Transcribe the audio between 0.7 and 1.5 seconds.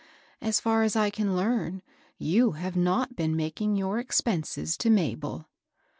as I can